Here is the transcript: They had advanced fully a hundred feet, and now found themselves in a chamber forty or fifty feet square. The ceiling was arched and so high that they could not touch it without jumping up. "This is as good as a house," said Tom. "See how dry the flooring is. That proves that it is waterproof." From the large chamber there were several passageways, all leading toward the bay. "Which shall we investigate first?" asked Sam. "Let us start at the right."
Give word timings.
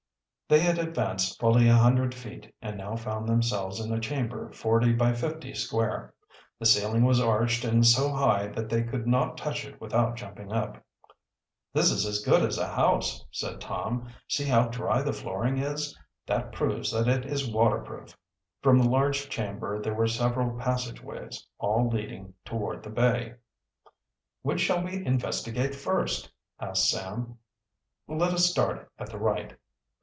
They 0.49 0.59
had 0.59 0.79
advanced 0.79 1.39
fully 1.39 1.69
a 1.69 1.77
hundred 1.77 2.13
feet, 2.13 2.53
and 2.61 2.75
now 2.77 2.97
found 2.97 3.25
themselves 3.25 3.79
in 3.79 3.93
a 3.93 4.01
chamber 4.01 4.51
forty 4.51 4.93
or 4.99 5.13
fifty 5.13 5.51
feet 5.51 5.55
square. 5.57 6.13
The 6.59 6.65
ceiling 6.65 7.05
was 7.05 7.21
arched 7.21 7.63
and 7.63 7.87
so 7.87 8.11
high 8.11 8.47
that 8.47 8.67
they 8.67 8.83
could 8.83 9.07
not 9.07 9.37
touch 9.37 9.63
it 9.65 9.79
without 9.79 10.17
jumping 10.17 10.51
up. 10.51 10.83
"This 11.71 11.89
is 11.89 12.05
as 12.05 12.19
good 12.21 12.43
as 12.43 12.57
a 12.57 12.67
house," 12.67 13.25
said 13.31 13.61
Tom. 13.61 14.09
"See 14.27 14.43
how 14.43 14.67
dry 14.67 15.01
the 15.01 15.13
flooring 15.13 15.57
is. 15.57 15.97
That 16.25 16.51
proves 16.51 16.91
that 16.91 17.07
it 17.07 17.23
is 17.25 17.49
waterproof." 17.49 18.17
From 18.61 18.77
the 18.77 18.89
large 18.89 19.29
chamber 19.29 19.81
there 19.81 19.93
were 19.95 20.05
several 20.09 20.59
passageways, 20.59 21.47
all 21.59 21.87
leading 21.89 22.33
toward 22.43 22.83
the 22.83 22.89
bay. 22.89 23.35
"Which 24.41 24.59
shall 24.59 24.83
we 24.83 25.05
investigate 25.05 25.73
first?" 25.73 26.29
asked 26.59 26.89
Sam. 26.89 27.37
"Let 28.09 28.33
us 28.33 28.47
start 28.47 28.91
at 28.99 29.09
the 29.09 29.17
right." 29.17 29.55